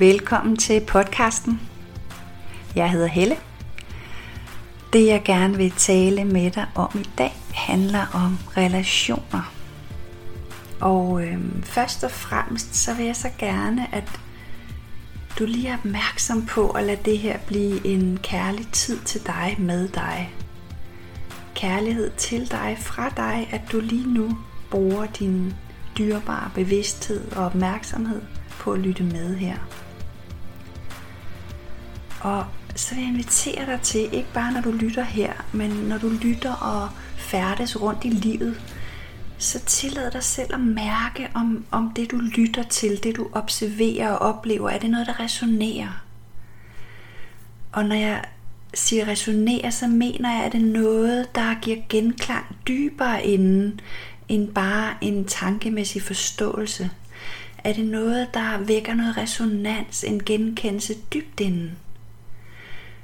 Velkommen 0.00 0.56
til 0.56 0.80
podcasten. 0.80 1.60
Jeg 2.74 2.90
hedder 2.90 3.06
Helle. 3.06 3.36
Det 4.92 5.06
jeg 5.06 5.22
gerne 5.24 5.56
vil 5.56 5.70
tale 5.70 6.24
med 6.24 6.50
dig 6.50 6.66
om 6.74 6.90
i 6.94 7.08
dag 7.18 7.32
handler 7.54 8.06
om 8.14 8.38
relationer. 8.56 9.52
Og 10.80 11.24
øhm, 11.24 11.62
først 11.62 12.04
og 12.04 12.10
fremmest 12.10 12.76
så 12.76 12.94
vil 12.94 13.06
jeg 13.06 13.16
så 13.16 13.30
gerne, 13.38 13.94
at 13.94 14.20
du 15.38 15.44
lige 15.44 15.68
er 15.68 15.76
opmærksom 15.76 16.46
på 16.46 16.70
at 16.70 16.84
lade 16.84 17.00
det 17.04 17.18
her 17.18 17.38
blive 17.46 17.86
en 17.86 18.18
kærlig 18.22 18.68
tid 18.72 18.98
til 18.98 19.26
dig 19.26 19.56
med 19.58 19.88
dig. 19.88 20.34
Kærlighed 21.54 22.10
til 22.10 22.50
dig 22.50 22.76
fra 22.80 23.08
dig, 23.16 23.48
at 23.52 23.60
du 23.72 23.80
lige 23.80 24.14
nu 24.14 24.38
bruger 24.70 25.06
din 25.06 25.54
dyrebare 25.98 26.50
bevidsthed 26.54 27.32
og 27.32 27.44
opmærksomhed 27.44 28.22
på 28.50 28.72
at 28.72 28.80
lytte 28.80 29.02
med 29.02 29.36
her. 29.36 29.56
Og 32.20 32.44
så 32.74 32.94
vil 32.94 33.04
jeg 33.04 33.12
invitere 33.12 33.66
dig 33.66 33.80
til, 33.82 34.00
ikke 34.00 34.32
bare 34.34 34.52
når 34.52 34.60
du 34.60 34.70
lytter 34.70 35.02
her, 35.02 35.32
men 35.52 35.70
når 35.70 35.98
du 35.98 36.08
lytter 36.08 36.52
og 36.52 36.88
færdes 37.16 37.80
rundt 37.80 38.04
i 38.04 38.08
livet, 38.08 38.60
så 39.38 39.58
tillad 39.58 40.10
dig 40.10 40.22
selv 40.22 40.54
at 40.54 40.60
mærke, 40.60 41.28
om, 41.34 41.64
om 41.70 41.92
det 41.96 42.10
du 42.10 42.16
lytter 42.16 42.62
til, 42.62 43.02
det 43.02 43.16
du 43.16 43.28
observerer 43.32 44.10
og 44.10 44.34
oplever, 44.34 44.70
er 44.70 44.78
det 44.78 44.90
noget, 44.90 45.06
der 45.06 45.20
resonerer. 45.20 46.04
Og 47.72 47.84
når 47.84 47.96
jeg 47.96 48.24
siger 48.74 49.08
resonerer, 49.08 49.70
så 49.70 49.86
mener 49.86 50.32
jeg, 50.32 50.44
at 50.44 50.52
det 50.52 50.62
er 50.62 50.80
noget, 50.80 51.34
der 51.34 51.60
giver 51.60 51.76
genklang 51.88 52.44
dybere 52.68 53.26
inden, 53.26 53.80
end 54.28 54.48
bare 54.48 54.94
en 55.00 55.24
tankemæssig 55.24 56.02
forståelse. 56.02 56.90
Er 57.64 57.72
det 57.72 57.86
noget, 57.86 58.34
der 58.34 58.58
vækker 58.58 58.94
noget 58.94 59.16
resonans, 59.16 60.04
en 60.04 60.24
genkendelse 60.24 60.94
dybt 61.14 61.40
inden? 61.40 61.76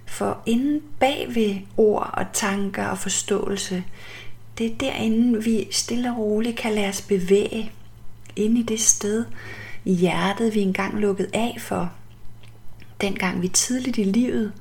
For 0.07 0.43
inden 0.47 0.83
bag 1.01 1.27
ved 1.35 1.57
ord 1.77 2.11
og 2.13 2.27
tanker 2.33 2.87
og 2.87 2.99
forståelse, 2.99 3.85
det 4.59 4.67
er 4.73 4.77
derinde, 4.77 5.45
vi 5.45 5.69
stille 5.71 6.11
og 6.11 6.19
roligt 6.19 6.57
kan 6.57 6.73
lade 6.73 6.89
os 6.89 7.03
bevæge 7.03 7.73
ind 8.37 8.59
i 8.59 8.63
det 8.63 8.81
sted 8.81 9.25
i 9.85 9.95
hjertet, 9.95 10.55
vi 10.55 10.61
engang 10.61 10.99
lukkede 11.01 11.29
af 11.33 11.57
for. 11.61 11.93
Dengang 13.01 13.43
vi 13.43 13.49
tidligt 13.49 13.99
i 13.99 14.05
livet 14.05 14.53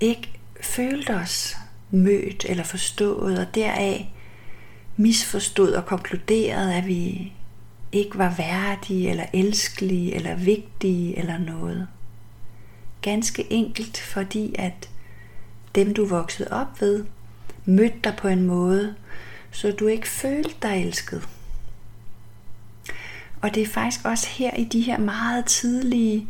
ikke 0.00 0.32
følte 0.60 1.14
os 1.14 1.56
mødt 1.90 2.46
eller 2.48 2.64
forstået, 2.64 3.38
og 3.38 3.54
deraf 3.54 4.14
misforstod 4.96 5.72
og 5.72 5.86
konkluderet, 5.86 6.72
at 6.72 6.86
vi 6.86 7.32
ikke 7.92 8.18
var 8.18 8.34
værdige 8.36 9.10
eller 9.10 9.26
elskelige 9.32 10.14
eller 10.14 10.36
vigtige 10.36 11.18
eller 11.18 11.38
noget. 11.38 11.88
Ganske 13.04 13.52
enkelt 13.52 13.98
fordi, 13.98 14.54
at 14.58 14.90
dem 15.74 15.94
du 15.94 16.06
voksede 16.06 16.48
op 16.50 16.80
ved, 16.80 17.04
mødte 17.64 17.98
dig 18.04 18.14
på 18.18 18.28
en 18.28 18.42
måde, 18.42 18.94
så 19.50 19.70
du 19.72 19.86
ikke 19.86 20.08
følte 20.08 20.54
dig 20.62 20.82
elsket. 20.84 21.28
Og 23.42 23.54
det 23.54 23.62
er 23.62 23.66
faktisk 23.66 24.04
også 24.04 24.28
her 24.28 24.54
i 24.56 24.64
de 24.64 24.80
her 24.80 24.98
meget 24.98 25.44
tidlige 25.44 26.28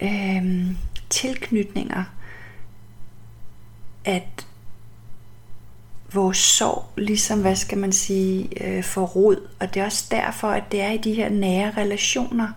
øh, 0.00 0.66
tilknytninger, 1.10 2.04
at 4.04 4.46
vores 6.12 6.38
sorg, 6.38 6.84
ligesom, 6.96 7.40
hvad 7.40 7.56
skal 7.56 7.78
man 7.78 7.92
sige, 7.92 8.64
øh, 8.64 8.84
får 8.84 9.06
rod. 9.06 9.48
Og 9.60 9.74
det 9.74 9.80
er 9.80 9.84
også 9.84 10.06
derfor, 10.10 10.48
at 10.48 10.64
det 10.72 10.80
er 10.80 10.90
i 10.90 10.98
de 10.98 11.14
her 11.14 11.28
nære 11.28 11.72
relationer, 11.76 12.48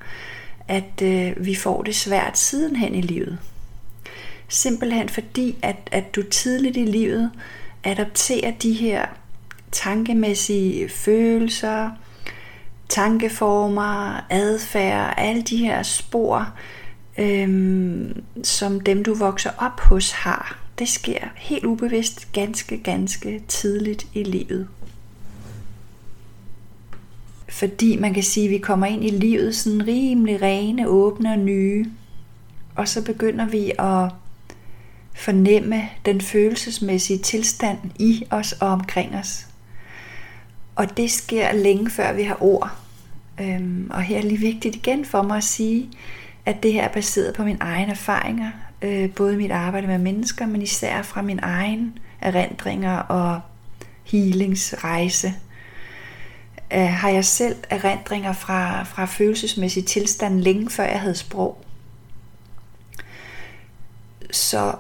at 0.68 1.02
øh, 1.04 1.46
vi 1.46 1.56
får 1.56 1.84
det 1.84 1.96
svært 1.96 2.38
sidenhen 2.38 2.96
i 2.96 3.02
livet. 3.02 3.38
Simpelthen 4.50 5.10
fordi, 5.10 5.56
at, 5.62 5.76
at 5.92 6.16
du 6.16 6.24
tidligt 6.24 6.78
i 6.78 6.86
livet 6.86 7.32
adopterer 7.84 8.52
de 8.52 8.74
her 8.74 9.06
tankemæssige 9.72 10.90
følelser, 10.90 11.90
tankeformer, 12.90 14.26
adfærd, 14.30 15.14
alle 15.18 15.42
de 15.42 15.58
her 15.58 15.84
spor, 15.84 16.54
øhm, 17.18 18.24
som 18.44 18.80
dem 18.80 19.04
du 19.04 19.14
vokser 19.14 19.52
op 19.58 19.80
hos 19.80 20.12
har. 20.12 20.60
Det 20.80 20.90
sker 20.90 21.20
helt 21.36 21.66
ubevidst 21.66 22.32
ganske, 22.34 22.78
ganske 22.78 23.44
tidligt 23.48 24.08
i 24.14 24.24
livet. 24.24 24.68
Fordi 27.56 27.96
man 27.96 28.14
kan 28.14 28.24
sige, 28.24 28.46
at 28.46 28.52
vi 28.52 28.58
kommer 28.58 28.86
ind 28.86 29.04
i 29.04 29.10
livet 29.10 29.56
sådan 29.56 29.88
rimelig 29.88 30.42
rene, 30.42 30.88
åbne 30.88 31.32
og 31.32 31.40
nye. 31.40 31.86
Og 32.76 32.88
så 32.88 33.04
begynder 33.04 33.46
vi 33.46 33.72
at 33.80 34.10
fornemme 35.14 35.90
den 36.06 36.22
følelsesmæssige 36.22 37.20
tilstand 37.20 37.78
i 38.00 38.24
os 38.30 38.52
og 38.52 38.68
omkring 38.68 39.16
os. 39.16 39.48
Og 40.76 40.98
det 40.98 41.12
sker 41.12 41.54
længe 41.54 41.90
før 41.90 42.14
vi 42.14 42.24
har 42.24 42.44
ord. 42.44 42.72
Øhm, 43.42 43.90
og 43.94 44.02
her 44.02 44.18
er 44.18 44.22
lige 44.22 44.40
vigtigt 44.40 44.76
igen 44.76 45.06
for 45.06 45.22
mig 45.22 45.38
at 45.38 45.44
sige, 45.44 45.90
at 46.46 46.64
det 46.64 46.74
her 46.74 46.84
er 46.84 46.94
baseret 46.94 47.36
på 47.36 47.44
mine 47.44 47.60
egne 47.62 47.92
erfaringer, 47.92 48.52
øh, 48.82 49.10
både 49.10 49.38
mit 49.38 49.52
arbejde 49.52 49.88
med 49.88 49.98
mennesker, 49.98 50.46
men 50.46 50.62
især 50.62 51.02
fra 51.02 51.22
min 51.22 51.40
egen 51.42 51.98
erindringer 52.22 52.98
og 52.98 53.42
healingsrejse. 54.04 55.34
Øh, 56.74 56.88
har 56.88 57.10
jeg 57.10 57.26
selv 57.26 57.56
erindringer 57.70 58.34
fra, 58.34 58.84
fra 58.84 59.06
følelsesmæssig 59.06 59.86
tilstand 59.86 60.40
længe 60.40 60.70
før 60.70 60.84
jeg 60.84 61.00
havde 61.00 61.16
sprog. 61.16 61.66
Så 64.32 64.76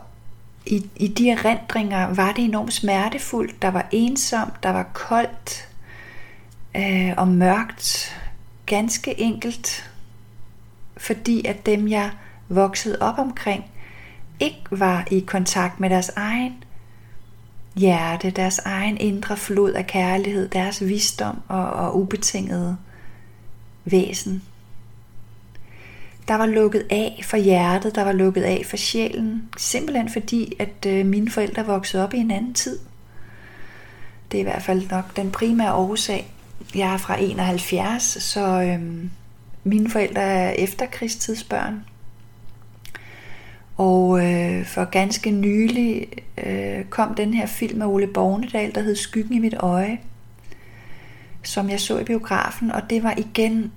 i, 0.66 0.90
i 0.96 1.08
de 1.08 1.30
erindringer 1.30 2.14
var 2.14 2.32
det 2.32 2.44
enormt 2.44 2.74
smertefuldt. 2.74 3.62
Der 3.62 3.68
var 3.68 3.88
ensomt, 3.92 4.64
der 4.64 4.70
var 4.70 4.84
koldt 4.94 5.70
øh, 6.78 7.14
og 7.18 7.28
mørkt. 7.28 8.16
Ganske 8.66 9.20
enkelt, 9.20 9.92
fordi 10.98 11.46
at 11.46 11.66
dem 11.66 11.88
jeg 11.88 12.12
voksede 12.50 12.98
op 13.02 13.20
omkring, 13.20 13.66
ikke 14.40 14.62
var 14.72 15.08
i 15.12 15.20
kontakt 15.20 15.80
med 15.80 15.90
deres 15.90 16.10
egen 16.10 16.64
hjerte, 17.76 18.30
deres 18.30 18.60
egen 18.60 18.98
indre 18.98 19.38
flod 19.38 19.72
af 19.72 19.88
kærlighed, 19.88 20.50
deres 20.50 20.86
visdom 20.86 21.42
og, 21.48 21.70
og 21.70 22.00
ubetingede 22.00 22.78
væsen. 23.86 24.44
Der 26.28 26.36
var 26.36 26.46
lukket 26.46 26.88
af 26.90 27.22
for 27.24 27.38
hjertet, 27.38 27.96
der 27.96 28.04
var 28.04 28.12
lukket 28.12 28.44
af 28.44 28.66
for 28.66 28.78
sjælen, 28.78 29.50
simpelthen 29.58 30.10
fordi, 30.10 30.54
at 30.60 30.86
øh, 30.88 31.06
mine 31.06 31.32
forældre 31.32 31.66
voksede 31.66 32.04
op 32.04 32.14
i 32.14 32.18
en 32.18 32.32
anden 32.32 32.54
tid. 32.54 32.80
Det 34.32 34.38
er 34.38 34.42
i 34.42 34.44
hvert 34.44 34.64
fald 34.64 34.90
nok 34.92 35.16
den 35.16 35.32
primære 35.32 35.74
årsag. 35.74 36.32
Jeg 36.76 36.94
er 36.94 36.98
fra 36.98 37.22
71, 37.22 38.04
så 38.04 38.62
øhm, 38.62 39.10
mine 39.64 39.90
forældre 39.90 40.22
er 40.22 40.52
efterkrigstidsbørn. 40.52 41.86
Og 43.78 44.26
øh, 44.26 44.66
for 44.66 44.86
ganske 44.86 45.32
nylig 45.32 46.08
øh, 46.46 46.86
kom 46.86 47.16
den 47.16 47.34
her 47.34 47.46
film 47.46 47.82
af 47.82 47.88
Ole 47.88 48.08
Bornedal, 48.08 48.76
der 48.76 48.82
hed 48.82 48.96
Skyggen 48.96 49.34
i 49.34 49.40
mit 49.40 49.56
øje, 49.60 50.00
som 51.44 51.70
jeg 51.70 51.80
så 51.80 52.00
i 52.00 52.04
biografen, 52.04 52.72
og 52.72 52.90
det 52.90 53.04
var 53.04 53.14
igen 53.18 53.72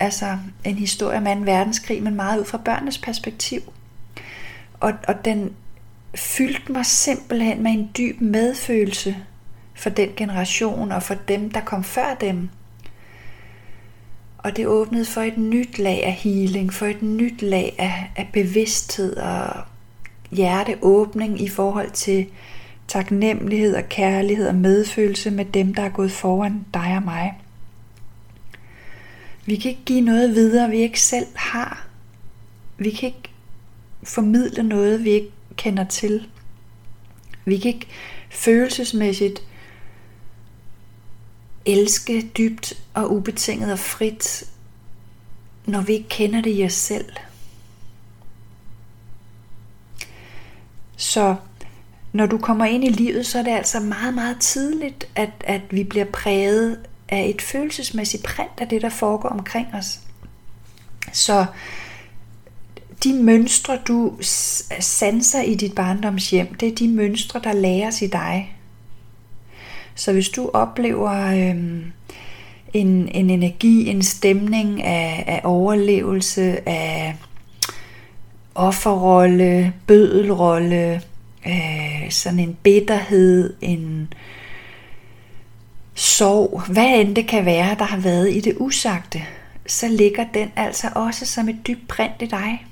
altså 0.00 0.38
en 0.64 0.74
historie 0.74 1.18
om 1.18 1.24
2. 1.24 1.30
verdenskrig, 1.30 2.02
men 2.02 2.14
meget 2.14 2.40
ud 2.40 2.44
fra 2.44 2.58
børnenes 2.58 2.98
perspektiv. 2.98 3.60
Og, 4.80 4.92
og 5.08 5.24
den 5.24 5.52
fyldte 6.14 6.72
mig 6.72 6.86
simpelthen 6.86 7.62
med 7.62 7.72
en 7.72 7.90
dyb 7.98 8.20
medfølelse 8.20 9.16
for 9.74 9.90
den 9.90 10.08
generation 10.16 10.92
og 10.92 11.02
for 11.02 11.14
dem, 11.14 11.50
der 11.50 11.60
kom 11.60 11.84
før 11.84 12.14
dem. 12.20 12.50
Og 14.44 14.56
det 14.56 14.66
åbnede 14.66 15.04
for 15.04 15.20
et 15.20 15.38
nyt 15.38 15.78
lag 15.78 16.04
af 16.04 16.12
healing, 16.12 16.72
for 16.72 16.86
et 16.86 17.02
nyt 17.02 17.42
lag 17.42 17.74
af, 17.78 18.10
af 18.16 18.30
bevidsthed 18.32 19.16
og 19.16 19.64
hjerteåbning 20.30 21.40
i 21.40 21.48
forhold 21.48 21.90
til 21.90 22.26
taknemmelighed 22.88 23.74
og 23.74 23.88
kærlighed 23.88 24.48
og 24.48 24.54
medfølelse 24.54 25.30
med 25.30 25.44
dem, 25.44 25.74
der 25.74 25.82
er 25.82 25.88
gået 25.88 26.12
foran 26.12 26.64
dig 26.74 26.96
og 26.96 27.02
mig. 27.02 27.34
Vi 29.46 29.56
kan 29.56 29.70
ikke 29.70 29.84
give 29.84 30.00
noget 30.00 30.34
videre, 30.34 30.70
vi 30.70 30.76
ikke 30.76 31.00
selv 31.00 31.26
har. 31.34 31.86
Vi 32.78 32.90
kan 32.90 33.06
ikke 33.06 33.30
formidle 34.02 34.62
noget, 34.62 35.04
vi 35.04 35.10
ikke 35.10 35.30
kender 35.56 35.84
til. 35.84 36.26
Vi 37.44 37.58
kan 37.58 37.74
ikke 37.74 37.86
følelsesmæssigt 38.30 39.42
elske 41.66 42.30
dybt 42.38 42.72
og 42.94 43.12
ubetinget 43.12 43.72
og 43.72 43.78
frit, 43.78 44.44
når 45.66 45.80
vi 45.80 45.92
ikke 45.92 46.08
kender 46.08 46.40
det 46.40 46.58
i 46.58 46.64
os 46.64 46.72
selv. 46.72 47.10
Så 50.96 51.36
når 52.12 52.26
du 52.26 52.38
kommer 52.38 52.64
ind 52.64 52.84
i 52.84 52.88
livet, 52.88 53.26
så 53.26 53.38
er 53.38 53.42
det 53.42 53.50
altså 53.50 53.80
meget, 53.80 54.14
meget 54.14 54.40
tidligt, 54.40 55.08
at, 55.14 55.30
at 55.40 55.60
vi 55.70 55.84
bliver 55.84 56.04
præget 56.04 56.78
af 57.08 57.28
et 57.34 57.42
følelsesmæssigt 57.42 58.22
print 58.22 58.50
af 58.58 58.68
det, 58.68 58.82
der 58.82 58.88
foregår 58.88 59.28
omkring 59.28 59.66
os. 59.74 60.00
Så 61.12 61.46
de 63.04 63.14
mønstre, 63.22 63.78
du 63.88 64.16
sanser 64.80 65.42
i 65.42 65.54
dit 65.54 65.74
barndomshjem, 65.74 66.54
det 66.54 66.68
er 66.68 66.74
de 66.74 66.88
mønstre, 66.88 67.40
der 67.44 67.52
læres 67.52 68.02
i 68.02 68.06
dig. 68.06 68.56
Så 69.94 70.12
hvis 70.12 70.28
du 70.28 70.50
oplever 70.52 71.26
øh, 71.26 71.56
en, 72.74 73.08
en 73.08 73.30
energi, 73.30 73.88
en 73.88 74.02
stemning 74.02 74.82
af, 74.82 75.24
af 75.26 75.40
overlevelse, 75.44 76.68
af 76.68 77.16
offerrolle, 78.54 79.72
bødelrolle, 79.86 81.02
øh, 81.46 82.10
sådan 82.10 82.38
en 82.38 82.56
bitterhed, 82.62 83.54
en 83.60 84.12
sorg, 85.94 86.62
hvad 86.72 87.00
end 87.00 87.16
det 87.16 87.28
kan 87.28 87.44
være, 87.44 87.76
der 87.78 87.84
har 87.84 87.98
været 87.98 88.30
i 88.34 88.40
det 88.40 88.54
usagte, 88.60 89.22
så 89.66 89.88
ligger 89.88 90.26
den 90.34 90.50
altså 90.56 90.88
også 90.94 91.26
som 91.26 91.48
et 91.48 91.66
dybt 91.66 91.88
print 91.88 92.22
i 92.22 92.26
dig. 92.26 92.66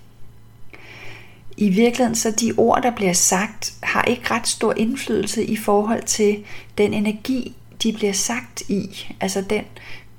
I 1.62 1.69
virkeligheden 1.69 2.14
så 2.14 2.31
de 2.31 2.53
ord, 2.56 2.82
der 2.82 2.91
bliver 2.91 3.12
sagt, 3.12 3.75
har 3.82 4.03
ikke 4.03 4.23
ret 4.31 4.49
stor 4.49 4.75
indflydelse 4.76 5.44
i 5.44 5.56
forhold 5.56 6.03
til 6.03 6.44
den 6.79 6.94
energi, 6.94 7.56
de 7.82 7.93
bliver 7.93 8.12
sagt 8.12 8.61
i. 8.61 9.06
Altså 9.20 9.41
den 9.50 9.64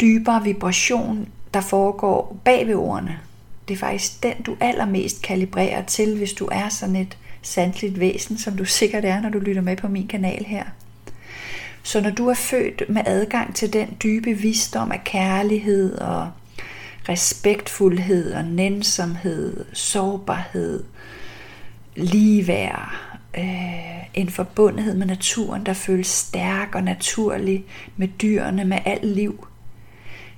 dybere 0.01 0.43
vibration, 0.43 1.27
der 1.53 1.61
foregår 1.61 2.37
bag 2.45 2.67
ved 2.67 2.75
ordene. 2.75 3.19
Det 3.67 3.73
er 3.73 3.77
faktisk 3.77 4.23
den, 4.23 4.33
du 4.45 4.55
allermest 4.59 5.21
kalibrerer 5.21 5.85
til, 5.85 6.17
hvis 6.17 6.33
du 6.33 6.49
er 6.51 6.69
sådan 6.69 6.95
et 6.95 7.17
sandligt 7.41 7.99
væsen, 7.99 8.37
som 8.37 8.57
du 8.57 8.65
sikkert 8.79 9.05
er, 9.05 9.21
når 9.21 9.29
du 9.29 9.39
lytter 9.39 9.61
med 9.61 9.77
på 9.77 9.87
min 9.87 10.07
kanal 10.07 10.45
her. 10.45 10.63
Så 11.83 12.01
når 12.01 12.09
du 12.09 12.27
er 12.27 12.33
født 12.33 12.83
med 12.89 13.01
adgang 13.05 13.55
til 13.55 13.73
den 13.73 13.97
dybe 14.03 14.33
visdom 14.33 14.91
af 14.91 15.03
kærlighed 15.03 15.95
og 15.95 16.31
respektfuldhed 17.09 18.33
og 18.33 18.45
nænsomhed, 18.45 19.65
sårbarhed, 19.73 20.83
ligeværd, 21.95 22.95
øh, 23.37 24.03
en 24.13 24.29
forbundethed 24.29 24.95
med 24.95 25.07
naturen, 25.07 25.65
der 25.65 25.73
føles 25.73 26.07
stærk 26.07 26.75
og 26.75 26.83
naturlig 26.83 27.65
med 27.97 28.07
dyrene, 28.07 28.65
med 28.65 28.77
alt 28.85 29.05
liv, 29.05 29.47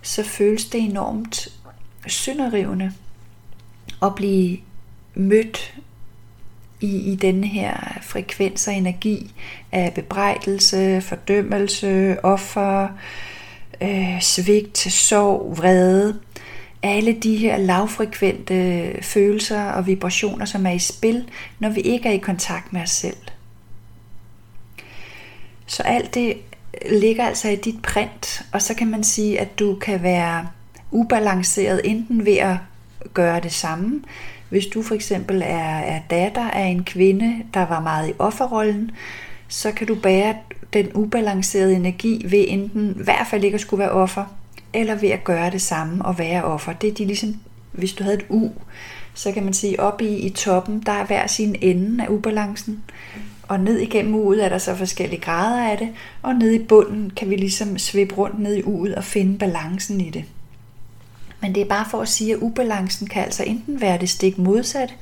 så 0.01 0.23
føles 0.23 0.65
det 0.65 0.81
enormt 0.81 1.47
synderivende 2.07 2.91
at 4.01 4.15
blive 4.15 4.57
mødt 5.15 5.75
i, 6.81 7.11
i 7.11 7.15
denne 7.15 7.47
her 7.47 7.99
frekvens 8.01 8.67
og 8.67 8.73
energi 8.73 9.33
af 9.71 9.93
bebrejdelse, 9.93 11.01
fordømmelse, 11.01 12.17
offer, 12.23 12.87
øh, 13.81 14.21
svigt, 14.21 14.77
sorg, 14.77 15.57
vrede. 15.57 16.19
Alle 16.87 17.13
de 17.13 17.35
her 17.35 17.57
lavfrekvente 17.57 18.89
følelser 19.01 19.63
og 19.63 19.87
vibrationer, 19.87 20.45
som 20.45 20.65
er 20.65 20.71
i 20.71 20.79
spil, 20.79 21.29
når 21.59 21.69
vi 21.69 21.81
ikke 21.81 22.09
er 22.09 22.13
i 22.13 22.17
kontakt 22.17 22.73
med 22.73 22.81
os 22.81 22.89
selv. 22.89 23.17
Så 25.65 25.83
alt 25.83 26.13
det 26.13 26.37
ligger 26.91 27.25
altså 27.25 27.49
i 27.49 27.55
dit 27.55 27.81
print, 27.83 28.45
og 28.51 28.61
så 28.61 28.73
kan 28.73 28.87
man 28.87 29.03
sige, 29.03 29.39
at 29.39 29.59
du 29.59 29.75
kan 29.75 30.03
være 30.03 30.47
ubalanceret 30.91 31.81
enten 31.83 32.25
ved 32.25 32.37
at 32.37 32.57
gøre 33.13 33.39
det 33.39 33.53
samme, 33.53 34.01
hvis 34.49 34.65
du 34.65 34.81
for 34.81 34.95
eksempel 34.95 35.41
er, 35.41 35.79
er 35.79 35.99
datter 36.09 36.49
af 36.49 36.65
en 36.65 36.83
kvinde, 36.83 37.43
der 37.53 37.65
var 37.65 37.79
meget 37.79 38.09
i 38.09 38.13
offerrollen, 38.19 38.91
så 39.47 39.71
kan 39.71 39.87
du 39.87 39.95
bære 39.95 40.35
den 40.73 40.93
ubalancerede 40.93 41.75
energi 41.75 42.25
ved 42.29 42.45
enten 42.47 42.95
i 42.99 43.03
hvert 43.03 43.27
fald 43.27 43.43
ikke 43.43 43.55
at 43.55 43.61
skulle 43.61 43.79
være 43.79 43.91
offer, 43.91 44.25
eller 44.75 44.95
ved 44.95 45.09
at 45.09 45.23
gøre 45.23 45.51
det 45.51 45.61
samme 45.61 46.05
og 46.05 46.19
være 46.19 46.43
offer. 46.43 46.73
Det 46.73 46.89
er 46.89 46.93
de 46.93 47.05
ligesom, 47.05 47.35
hvis 47.71 47.93
du 47.93 48.03
havde 48.03 48.17
et 48.17 48.25
U, 48.29 48.49
så 49.13 49.31
kan 49.31 49.43
man 49.43 49.53
sige, 49.53 49.79
op 49.79 50.01
i, 50.01 50.15
i 50.15 50.29
toppen, 50.29 50.83
der 50.85 50.91
er 50.91 51.05
hver 51.05 51.27
sin 51.27 51.55
ende 51.61 52.03
af 52.03 52.09
ubalancen, 52.09 52.83
og 53.47 53.59
ned 53.59 53.79
igennem 53.79 54.15
uget 54.15 54.45
er 54.45 54.49
der 54.49 54.57
så 54.57 54.75
forskellige 54.75 55.21
grader 55.21 55.69
af 55.71 55.77
det, 55.77 55.89
og 56.21 56.35
ned 56.35 56.53
i 56.53 56.63
bunden 56.63 57.09
kan 57.15 57.29
vi 57.29 57.35
ligesom 57.35 57.77
svippe 57.77 58.15
rundt 58.15 58.39
ned 58.39 58.55
i 58.55 58.63
uget 58.63 58.95
og 58.95 59.03
finde 59.03 59.37
balancen 59.37 60.01
i 60.01 60.09
det. 60.09 60.23
Men 61.41 61.55
det 61.55 61.61
er 61.61 61.65
bare 61.65 61.85
for 61.91 62.01
at 62.01 62.09
sige, 62.09 62.33
at 62.33 62.39
ubalancen 62.41 63.07
kan 63.07 63.23
altså 63.23 63.43
enten 63.43 63.81
være 63.81 63.97
det 63.97 64.09
stik 64.09 64.37
modsat, 64.37 64.95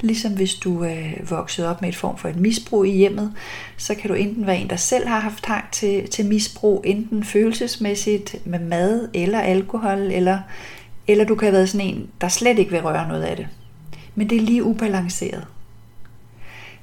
ligesom 0.00 0.32
hvis 0.32 0.54
du 0.54 0.82
er 0.82 0.98
øh, 0.98 1.30
vokset 1.30 1.66
op 1.66 1.80
med 1.80 1.88
et 1.88 1.96
form 1.96 2.18
for 2.18 2.28
et 2.28 2.36
misbrug 2.36 2.86
i 2.86 2.90
hjemmet, 2.90 3.32
så 3.76 3.94
kan 3.94 4.08
du 4.08 4.14
enten 4.14 4.46
være 4.46 4.58
en, 4.58 4.70
der 4.70 4.76
selv 4.76 5.08
har 5.08 5.20
haft 5.20 5.44
tang 5.44 5.64
til, 5.72 6.08
til 6.08 6.26
misbrug, 6.26 6.82
enten 6.86 7.24
følelsesmæssigt 7.24 8.46
med 8.46 8.58
mad 8.58 9.08
eller 9.14 9.40
alkohol, 9.40 9.98
eller, 9.98 10.38
eller 11.08 11.24
du 11.24 11.34
kan 11.34 11.46
have 11.46 11.52
været 11.52 11.68
sådan 11.68 11.86
en, 11.86 12.08
der 12.20 12.28
slet 12.28 12.58
ikke 12.58 12.70
vil 12.70 12.82
røre 12.82 13.08
noget 13.08 13.22
af 13.22 13.36
det. 13.36 13.46
Men 14.14 14.30
det 14.30 14.38
er 14.38 14.42
lige 14.42 14.64
ubalanceret. 14.64 15.46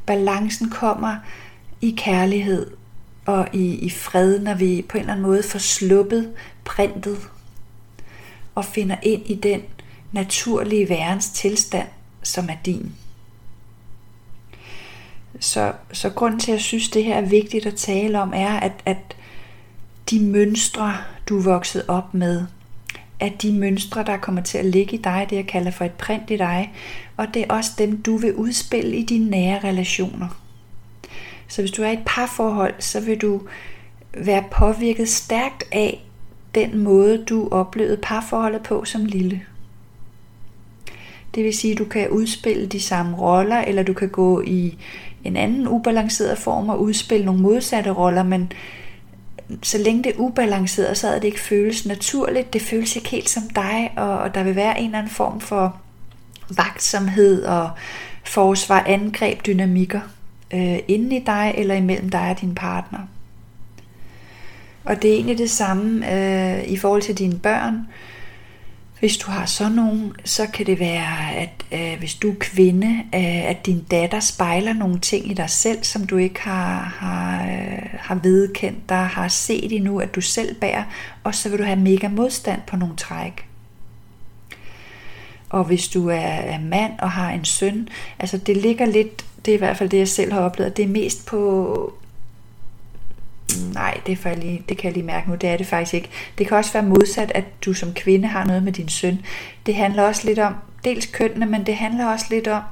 Balancen 0.05 0.69
kommer 0.69 1.15
i 1.81 1.95
kærlighed 1.97 2.67
og 3.25 3.47
i, 3.53 3.75
i 3.75 3.89
fred, 3.89 4.39
når 4.39 4.53
vi 4.53 4.85
på 4.89 4.97
en 4.97 5.01
eller 5.01 5.13
anden 5.13 5.25
måde 5.25 5.43
får 5.43 5.59
sluppet 5.59 6.29
printet 6.65 7.17
og 8.57 8.65
finder 8.65 8.95
ind 9.03 9.21
i 9.25 9.35
den 9.35 9.61
naturlige 10.11 10.89
værens 10.89 11.29
tilstand, 11.29 11.87
som 12.23 12.49
er 12.49 12.57
din. 12.65 12.91
Så, 15.39 15.73
så 15.93 16.09
grunden 16.09 16.39
til, 16.39 16.51
at 16.51 16.55
jeg 16.55 16.61
synes, 16.61 16.89
det 16.89 17.03
her 17.03 17.15
er 17.15 17.21
vigtigt 17.29 17.65
at 17.65 17.75
tale 17.75 18.21
om, 18.21 18.33
er, 18.35 18.59
at, 18.59 18.71
at 18.85 18.97
de 20.09 20.19
mønstre, 20.19 20.97
du 21.29 21.37
er 21.39 21.43
vokset 21.43 21.85
op 21.87 22.13
med, 22.13 22.45
at 23.19 23.41
de 23.41 23.53
mønstre, 23.53 24.03
der 24.03 24.17
kommer 24.17 24.41
til 24.41 24.57
at 24.57 24.65
ligge 24.65 24.97
i 24.97 25.01
dig, 25.01 25.27
det 25.29 25.35
jeg 25.35 25.47
kalder 25.47 25.71
for 25.71 25.85
et 25.85 25.91
print 25.91 26.31
i 26.31 26.37
dig, 26.37 26.73
og 27.17 27.27
det 27.33 27.41
er 27.41 27.53
også 27.53 27.71
dem, 27.77 28.01
du 28.01 28.17
vil 28.17 28.35
udspille 28.35 28.97
i 28.97 29.03
dine 29.03 29.29
nære 29.29 29.59
relationer. 29.63 30.27
Så 31.47 31.61
hvis 31.61 31.71
du 31.71 31.83
er 31.83 31.89
i 31.89 31.93
et 31.93 32.03
parforhold, 32.05 32.73
så 32.79 32.99
vil 32.99 33.21
du 33.21 33.41
være 34.13 34.43
påvirket 34.51 35.09
stærkt 35.09 35.63
af, 35.71 36.06
den 36.55 36.77
måde, 36.77 37.17
du 37.17 37.47
oplevede 37.51 37.97
parforholdet 37.97 38.63
på 38.63 38.85
som 38.85 39.05
lille. 39.05 39.41
Det 41.35 41.43
vil 41.43 41.57
sige, 41.57 41.71
at 41.71 41.77
du 41.77 41.85
kan 41.85 42.09
udspille 42.09 42.67
de 42.67 42.79
samme 42.79 43.17
roller, 43.17 43.57
eller 43.57 43.83
du 43.83 43.93
kan 43.93 44.09
gå 44.09 44.41
i 44.41 44.77
en 45.23 45.37
anden 45.37 45.67
ubalanceret 45.67 46.37
form 46.37 46.69
og 46.69 46.81
udspille 46.81 47.25
nogle 47.25 47.41
modsatte 47.41 47.89
roller, 47.89 48.23
men 48.23 48.51
så 49.63 49.77
længe 49.77 50.03
det 50.03 50.11
er 50.15 50.19
ubalanceret, 50.19 50.97
så 50.97 51.07
er 51.07 51.19
det 51.19 51.27
ikke 51.27 51.39
føles 51.39 51.85
naturligt. 51.85 52.53
Det 52.53 52.61
føles 52.61 52.95
ikke 52.95 53.09
helt 53.09 53.29
som 53.29 53.43
dig, 53.55 53.91
og 53.97 54.35
der 54.35 54.43
vil 54.43 54.55
være 54.55 54.79
en 54.79 54.85
eller 54.85 54.97
anden 54.97 55.11
form 55.11 55.39
for 55.39 55.77
vagtsomhed 56.55 57.43
og 57.43 57.69
forsvar, 58.23 58.83
angreb, 58.87 59.45
dynamikker 59.45 60.01
øh, 60.53 60.79
inden 60.87 61.11
i 61.11 61.19
dig 61.19 61.53
eller 61.57 61.75
imellem 61.75 62.09
dig 62.09 62.29
og 62.29 62.41
din 62.41 62.55
partner. 62.55 62.99
Og 64.87 65.01
det 65.01 65.09
er 65.09 65.15
egentlig 65.15 65.37
det 65.37 65.49
samme 65.49 66.13
øh, 66.13 66.63
i 66.63 66.77
forhold 66.77 67.01
til 67.01 67.17
dine 67.17 67.39
børn. 67.39 67.87
Hvis 68.99 69.17
du 69.17 69.31
har 69.31 69.45
sådan 69.45 69.71
nogen, 69.71 70.13
så 70.25 70.47
kan 70.53 70.65
det 70.65 70.79
være, 70.79 71.35
at 71.35 71.65
øh, 71.71 71.99
hvis 71.99 72.15
du 72.15 72.29
er 72.31 72.35
kvinde, 72.39 72.87
øh, 73.15 73.49
at 73.49 73.65
din 73.65 73.83
datter 73.91 74.19
spejler 74.19 74.73
nogle 74.73 74.99
ting 74.99 75.31
i 75.31 75.33
dig 75.33 75.49
selv, 75.49 75.83
som 75.83 76.05
du 76.05 76.17
ikke 76.17 76.41
har, 76.41 76.95
har, 76.99 77.43
øh, 77.43 77.89
har 77.99 78.15
vedkendt 78.15 78.89
dig, 78.89 79.05
har 79.05 79.27
set 79.27 79.71
endnu, 79.71 79.99
at 79.99 80.15
du 80.15 80.21
selv 80.21 80.55
bærer, 80.55 80.83
og 81.23 81.35
så 81.35 81.49
vil 81.49 81.59
du 81.59 81.63
have 81.63 81.79
mega 81.79 82.07
modstand 82.07 82.61
på 82.67 82.75
nogle 82.75 82.95
træk. 82.95 83.45
Og 85.49 85.63
hvis 85.63 85.87
du 85.87 86.09
er, 86.09 86.15
er 86.15 86.59
mand 86.59 86.91
og 86.99 87.11
har 87.11 87.31
en 87.31 87.45
søn, 87.45 87.89
altså 88.19 88.37
det 88.37 88.57
ligger 88.57 88.85
lidt, 88.85 89.25
det 89.45 89.51
er 89.51 89.55
i 89.55 89.59
hvert 89.59 89.77
fald 89.77 89.89
det, 89.89 89.97
jeg 89.97 90.07
selv 90.07 90.33
har 90.33 90.41
oplevet, 90.41 90.77
det 90.77 90.85
er 90.85 90.89
mest 90.89 91.25
på, 91.25 91.93
nej, 93.73 94.01
det, 94.05 94.25
er 94.25 94.35
lige, 94.35 94.63
det 94.69 94.77
kan 94.77 94.85
jeg 94.85 94.93
lige 94.93 95.05
mærke 95.05 95.29
nu, 95.29 95.35
det 95.35 95.49
er 95.49 95.57
det 95.57 95.67
faktisk 95.67 95.93
ikke. 95.93 96.09
Det 96.37 96.47
kan 96.47 96.57
også 96.57 96.73
være 96.73 96.83
modsat, 96.83 97.31
at 97.35 97.45
du 97.65 97.73
som 97.73 97.93
kvinde 97.93 98.27
har 98.27 98.45
noget 98.45 98.63
med 98.63 98.71
din 98.71 98.89
søn. 98.89 99.19
Det 99.65 99.75
handler 99.75 100.03
også 100.03 100.27
lidt 100.27 100.39
om, 100.39 100.55
dels 100.83 101.05
kønnene, 101.05 101.45
men 101.45 101.65
det 101.65 101.75
handler 101.75 102.05
også 102.05 102.25
lidt 102.29 102.47
om, 102.47 102.63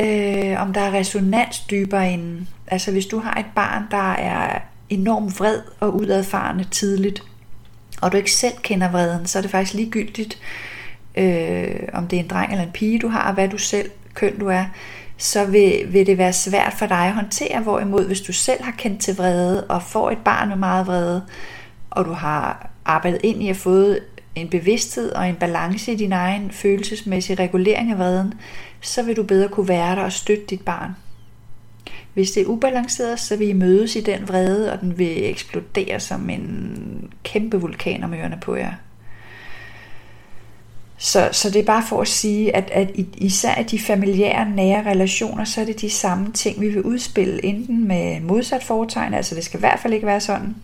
øh, 0.00 0.62
om 0.62 0.72
der 0.72 0.80
er 0.80 0.92
resonans 0.92 1.60
dybere 1.60 2.12
inden. 2.12 2.48
Altså 2.66 2.92
hvis 2.92 3.06
du 3.06 3.18
har 3.18 3.34
et 3.34 3.46
barn, 3.54 3.82
der 3.90 4.12
er 4.12 4.58
enormt 4.88 5.40
vred 5.40 5.60
og 5.80 5.94
udadfarende 5.94 6.64
tidligt, 6.64 7.22
og 8.00 8.12
du 8.12 8.16
ikke 8.16 8.32
selv 8.32 8.54
kender 8.62 8.90
vreden, 8.90 9.26
så 9.26 9.38
er 9.38 9.42
det 9.42 9.50
faktisk 9.50 9.74
ligegyldigt, 9.74 10.38
øh, 11.14 11.74
om 11.92 12.08
det 12.08 12.16
er 12.16 12.22
en 12.22 12.28
dreng 12.28 12.52
eller 12.52 12.64
en 12.64 12.72
pige, 12.72 12.98
du 12.98 13.08
har, 13.08 13.28
og 13.28 13.34
hvad 13.34 13.48
du 13.48 13.58
selv, 13.58 13.90
køn 14.14 14.38
du 14.38 14.46
er 14.46 14.64
så 15.22 15.44
vil, 15.44 15.92
vil 15.92 16.06
det 16.06 16.18
være 16.18 16.32
svært 16.32 16.72
for 16.72 16.86
dig 16.86 17.06
at 17.06 17.12
håndtere. 17.12 17.60
Hvorimod, 17.60 18.06
hvis 18.06 18.20
du 18.20 18.32
selv 18.32 18.62
har 18.62 18.72
kendt 18.72 19.00
til 19.00 19.16
vrede, 19.16 19.66
og 19.66 19.82
får 19.82 20.10
et 20.10 20.18
barn 20.18 20.48
med 20.48 20.56
meget 20.56 20.86
vrede, 20.86 21.22
og 21.90 22.04
du 22.04 22.12
har 22.12 22.70
arbejdet 22.84 23.20
ind 23.24 23.42
i 23.42 23.48
at 23.48 23.56
få 23.56 23.94
en 24.34 24.48
bevidsthed 24.48 25.12
og 25.12 25.28
en 25.28 25.34
balance 25.34 25.92
i 25.92 25.96
din 25.96 26.12
egen 26.12 26.50
følelsesmæssige 26.50 27.42
regulering 27.42 27.90
af 27.90 27.98
vreden, 27.98 28.34
så 28.80 29.02
vil 29.02 29.16
du 29.16 29.22
bedre 29.22 29.48
kunne 29.48 29.68
være 29.68 29.96
der 29.96 30.02
og 30.02 30.12
støtte 30.12 30.44
dit 30.50 30.60
barn. 30.60 30.90
Hvis 32.14 32.30
det 32.30 32.42
er 32.42 32.46
ubalanceret, 32.46 33.20
så 33.20 33.36
vil 33.36 33.48
I 33.48 33.52
mødes 33.52 33.96
i 33.96 34.00
den 34.00 34.28
vrede, 34.28 34.72
og 34.72 34.80
den 34.80 34.98
vil 34.98 35.30
eksplodere 35.30 36.00
som 36.00 36.30
en 36.30 37.12
kæmpe 37.24 37.60
vulkan 37.60 38.04
om 38.04 38.14
ørerne 38.14 38.38
på 38.42 38.54
jer. 38.54 38.72
Så, 41.04 41.28
så 41.32 41.50
det 41.50 41.60
er 41.60 41.64
bare 41.64 41.84
for 41.88 42.00
at 42.00 42.08
sige, 42.08 42.56
at, 42.56 42.70
at 42.70 42.90
især 43.16 43.60
i 43.60 43.62
de 43.62 43.78
familiære, 43.78 44.50
nære 44.50 44.90
relationer, 44.90 45.44
så 45.44 45.60
er 45.60 45.64
det 45.64 45.80
de 45.80 45.90
samme 45.90 46.32
ting, 46.32 46.60
vi 46.60 46.68
vil 46.68 46.82
udspille, 46.82 47.44
enten 47.44 47.88
med 47.88 48.20
modsat 48.20 48.62
foretegn, 48.62 49.14
altså 49.14 49.34
det 49.34 49.44
skal 49.44 49.58
i 49.58 49.60
hvert 49.60 49.80
fald 49.80 49.92
ikke 49.92 50.06
være 50.06 50.20
sådan. 50.20 50.56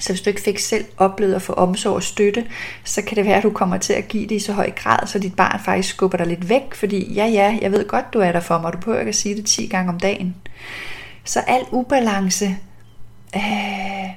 Så 0.00 0.12
hvis 0.12 0.20
du 0.20 0.30
ikke 0.30 0.42
fik 0.42 0.58
selv 0.58 0.84
oplevet 0.96 1.34
at 1.34 1.42
få 1.42 1.52
omsorg 1.52 1.94
og 1.94 2.02
støtte, 2.02 2.46
så 2.84 3.02
kan 3.02 3.16
det 3.16 3.24
være, 3.24 3.36
at 3.36 3.42
du 3.42 3.50
kommer 3.50 3.78
til 3.78 3.92
at 3.92 4.08
give 4.08 4.26
det 4.26 4.34
i 4.34 4.38
så 4.38 4.52
høj 4.52 4.70
grad, 4.70 5.06
så 5.06 5.18
dit 5.18 5.36
barn 5.36 5.60
faktisk 5.64 5.94
skubber 5.94 6.18
dig 6.18 6.26
lidt 6.26 6.48
væk, 6.48 6.74
fordi 6.74 7.14
ja, 7.14 7.26
ja, 7.26 7.58
jeg 7.62 7.72
ved 7.72 7.88
godt, 7.88 8.12
du 8.12 8.18
er 8.18 8.32
der 8.32 8.40
for 8.40 8.58
mig, 8.58 8.72
du 8.72 8.78
behøver 8.78 8.98
ikke 9.00 9.08
at 9.08 9.14
sige 9.14 9.36
det 9.36 9.46
10 9.46 9.66
gange 9.66 9.92
om 9.92 10.00
dagen. 10.00 10.36
Så 11.24 11.40
al 11.46 11.62
ubalance, 11.70 12.56
øh, 13.36 14.10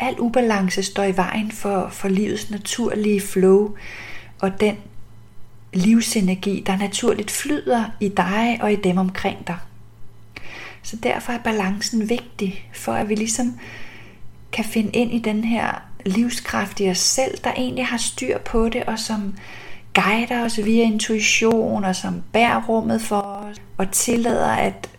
al 0.00 0.14
ubalance 0.18 0.82
står 0.82 1.04
i 1.04 1.16
vejen 1.16 1.50
for, 1.50 1.88
for 1.92 2.08
livets 2.08 2.50
naturlige 2.50 3.20
flow, 3.20 3.74
og 4.40 4.60
den 4.60 4.76
livsenergi, 5.72 6.62
der 6.66 6.76
naturligt 6.76 7.30
flyder 7.30 7.84
i 8.00 8.08
dig 8.08 8.58
og 8.60 8.72
i 8.72 8.76
dem 8.76 8.98
omkring 8.98 9.46
dig. 9.46 9.56
Så 10.82 10.96
derfor 10.96 11.32
er 11.32 11.38
balancen 11.38 12.08
vigtig, 12.08 12.68
for 12.72 12.92
at 12.92 13.08
vi 13.08 13.14
ligesom 13.14 13.58
kan 14.52 14.64
finde 14.64 14.90
ind 14.90 15.12
i 15.12 15.18
den 15.18 15.44
her 15.44 15.82
livskraft 16.06 16.80
i 16.80 16.90
os 16.90 16.98
selv, 16.98 17.38
der 17.44 17.52
egentlig 17.52 17.86
har 17.86 17.96
styr 17.96 18.38
på 18.38 18.68
det, 18.68 18.84
og 18.84 18.98
som 18.98 19.34
guider 19.94 20.44
os 20.44 20.64
via 20.64 20.82
intuition, 20.82 21.84
og 21.84 21.96
som 21.96 22.22
bærer 22.32 22.64
rummet 22.68 23.02
for 23.02 23.20
os, 23.20 23.56
og 23.76 23.90
tillader, 23.90 24.52
at 24.52 24.90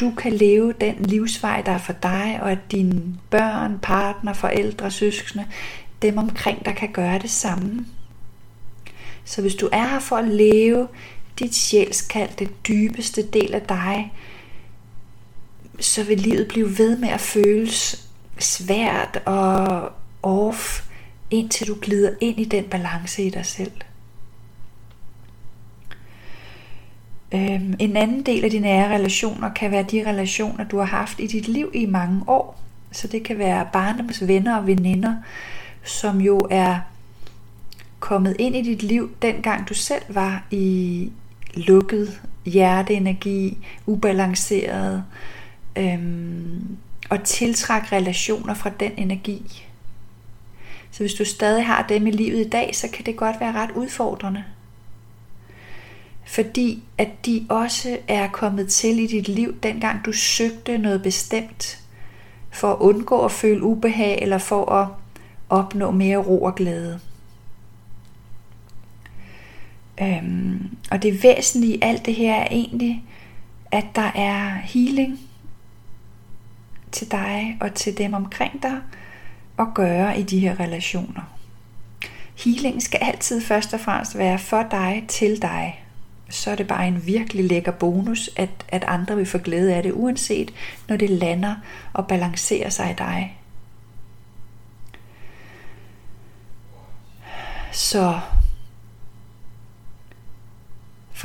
du 0.00 0.10
kan 0.10 0.32
leve 0.32 0.74
den 0.80 0.94
livsvej, 0.94 1.62
der 1.62 1.72
er 1.72 1.78
for 1.78 1.92
dig, 1.92 2.38
og 2.42 2.50
at 2.50 2.72
dine 2.72 3.02
børn, 3.30 3.78
partner, 3.82 4.32
forældre, 4.32 4.90
søskende, 4.90 5.46
dem 6.02 6.18
omkring 6.18 6.64
der 6.64 6.72
kan 6.72 6.92
gøre 6.92 7.18
det 7.18 7.30
samme. 7.30 7.86
Så 9.26 9.40
hvis 9.40 9.54
du 9.54 9.68
er 9.72 9.88
her 9.88 9.98
for 9.98 10.16
at 10.16 10.28
leve 10.28 10.88
dit 11.38 11.54
sjælskald, 11.54 12.30
det 12.38 12.66
dybeste 12.68 13.22
del 13.22 13.54
af 13.54 13.62
dig, 13.62 14.12
så 15.80 16.04
vil 16.04 16.20
livet 16.20 16.48
blive 16.48 16.78
ved 16.78 16.98
med 16.98 17.08
at 17.08 17.20
føles 17.20 18.08
svært 18.38 19.22
og 19.24 19.92
off, 20.22 20.82
indtil 21.30 21.66
du 21.66 21.76
glider 21.82 22.10
ind 22.20 22.40
i 22.40 22.44
den 22.44 22.64
balance 22.64 23.22
i 23.22 23.30
dig 23.30 23.46
selv. 23.46 23.72
Øhm, 27.34 27.74
en 27.78 27.96
anden 27.96 28.22
del 28.22 28.44
af 28.44 28.50
dine 28.50 28.66
nære 28.66 28.94
relationer 28.94 29.52
kan 29.52 29.70
være 29.70 29.82
de 29.82 30.10
relationer, 30.10 30.64
du 30.64 30.78
har 30.78 30.84
haft 30.84 31.20
i 31.20 31.26
dit 31.26 31.48
liv 31.48 31.70
i 31.74 31.86
mange 31.86 32.22
år. 32.26 32.62
Så 32.92 33.08
det 33.08 33.22
kan 33.22 33.38
være 33.38 33.68
barndoms 33.72 34.28
venner 34.28 34.56
og 34.56 34.66
veninder, 34.66 35.16
som 35.84 36.20
jo 36.20 36.40
er 36.50 36.80
kommet 38.06 38.36
ind 38.38 38.56
i 38.56 38.62
dit 38.62 38.82
liv, 38.82 39.10
dengang 39.22 39.68
du 39.68 39.74
selv 39.74 40.02
var 40.08 40.46
i 40.50 41.12
lukket 41.54 42.20
hjerteenergi, 42.44 43.58
ubalanceret, 43.86 45.04
øhm, 45.76 46.76
og 47.10 47.24
tiltræk 47.24 47.92
relationer 47.92 48.54
fra 48.54 48.70
den 48.80 48.92
energi. 48.96 49.66
Så 50.90 51.02
hvis 51.02 51.14
du 51.14 51.24
stadig 51.24 51.66
har 51.66 51.86
dem 51.88 52.06
i 52.06 52.10
livet 52.10 52.46
i 52.46 52.48
dag, 52.48 52.76
så 52.76 52.88
kan 52.92 53.06
det 53.06 53.16
godt 53.16 53.40
være 53.40 53.52
ret 53.52 53.70
udfordrende. 53.70 54.44
Fordi 56.26 56.82
at 56.98 57.26
de 57.26 57.46
også 57.48 57.98
er 58.08 58.28
kommet 58.28 58.68
til 58.68 58.98
i 58.98 59.06
dit 59.06 59.28
liv, 59.28 59.56
dengang 59.62 60.04
du 60.04 60.12
søgte 60.12 60.78
noget 60.78 61.02
bestemt, 61.02 61.78
for 62.50 62.72
at 62.72 62.78
undgå 62.78 63.24
at 63.24 63.32
føle 63.32 63.62
ubehag, 63.62 64.18
eller 64.22 64.38
for 64.38 64.72
at 64.72 64.88
opnå 65.48 65.90
mere 65.90 66.16
ro 66.16 66.42
og 66.42 66.54
glæde. 66.54 67.00
Øhm, 70.00 70.76
og 70.90 71.02
det 71.02 71.22
væsentlige 71.22 71.76
i 71.76 71.78
alt 71.82 72.06
det 72.06 72.14
her 72.14 72.34
er 72.34 72.48
egentlig, 72.50 73.04
at 73.70 73.86
der 73.94 74.10
er 74.14 74.50
healing 74.50 75.20
til 76.92 77.10
dig 77.10 77.56
og 77.60 77.74
til 77.74 77.98
dem 77.98 78.14
omkring 78.14 78.62
dig 78.62 78.78
at 79.58 79.66
gøre 79.74 80.20
i 80.20 80.22
de 80.22 80.38
her 80.38 80.60
relationer. 80.60 81.22
Healing 82.44 82.82
skal 82.82 83.00
altid 83.02 83.40
først 83.40 83.74
og 83.74 83.80
fremmest 83.80 84.18
være 84.18 84.38
for 84.38 84.62
dig, 84.70 85.04
til 85.08 85.42
dig. 85.42 85.84
Så 86.30 86.50
er 86.50 86.54
det 86.54 86.68
bare 86.68 86.88
en 86.88 87.06
virkelig 87.06 87.44
lækker 87.44 87.72
bonus, 87.72 88.30
at, 88.36 88.50
at 88.68 88.84
andre 88.84 89.16
vil 89.16 89.26
få 89.26 89.38
glæde 89.38 89.74
af 89.74 89.82
det, 89.82 89.92
uanset 89.92 90.54
når 90.88 90.96
det 90.96 91.10
lander 91.10 91.54
og 91.92 92.06
balancerer 92.06 92.68
sig 92.68 92.90
i 92.90 92.94
dig. 92.98 93.36
Så 97.72 98.20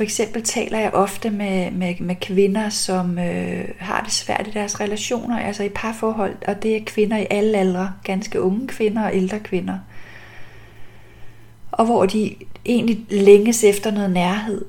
for 0.02 0.04
eksempel 0.04 0.42
taler 0.42 0.78
jeg 0.78 0.90
ofte 0.94 1.30
med, 1.30 1.70
med, 1.70 1.94
med 2.00 2.16
kvinder, 2.20 2.68
som 2.68 3.18
øh, 3.18 3.64
har 3.78 4.00
det 4.00 4.12
svært 4.12 4.46
i 4.46 4.50
deres 4.50 4.80
relationer, 4.80 5.38
altså 5.38 5.62
i 5.62 5.68
parforhold, 5.68 6.36
og 6.48 6.62
det 6.62 6.76
er 6.76 6.80
kvinder 6.86 7.16
i 7.16 7.26
alle 7.30 7.58
aldre, 7.58 7.92
ganske 8.04 8.40
unge 8.40 8.68
kvinder 8.68 9.02
og 9.02 9.16
ældre 9.16 9.40
kvinder. 9.40 9.78
Og 11.72 11.84
hvor 11.84 12.06
de 12.06 12.34
egentlig 12.66 13.06
længes 13.10 13.64
efter 13.64 13.90
noget 13.90 14.10
nærhed. 14.10 14.64